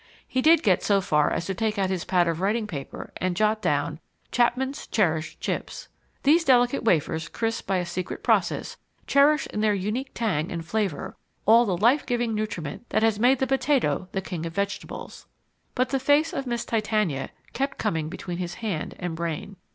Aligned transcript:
He 0.27 0.41
did 0.41 0.63
get 0.63 0.81
so 0.81 0.99
far 0.99 1.31
as 1.31 1.45
to 1.45 1.53
take 1.53 1.77
out 1.77 1.91
his 1.91 2.05
pad 2.05 2.27
of 2.27 2.41
writing 2.41 2.65
paper 2.65 3.13
and 3.17 3.35
jot 3.35 3.61
down 3.61 3.99
CHAPMAN'S 4.31 4.87
CHERISHED 4.87 5.39
CHIPS 5.39 5.89
These 6.23 6.43
delicate 6.43 6.83
wafers, 6.83 7.29
crisped 7.29 7.67
by 7.67 7.77
a 7.77 7.85
secret 7.85 8.23
process, 8.23 8.77
cherish 9.05 9.45
in 9.45 9.61
their 9.61 9.75
unique 9.75 10.09
tang 10.15 10.51
and 10.51 10.65
flavour 10.65 11.15
all 11.45 11.65
the 11.67 11.77
life 11.77 12.03
giving 12.07 12.33
nutriment 12.33 12.89
that 12.89 13.03
has 13.03 13.19
made 13.19 13.37
the 13.37 13.45
potato 13.45 14.07
the 14.11 14.21
King 14.21 14.43
of 14.47 14.53
Vegetables 14.55 15.27
But 15.75 15.89
the 15.89 15.99
face 15.99 16.33
of 16.33 16.47
Miss 16.47 16.65
Titania 16.65 17.29
kept 17.53 17.77
coming 17.77 18.09
between 18.09 18.39
his 18.39 18.55
hand 18.55 18.95
and 18.97 19.15
brain. 19.15 19.55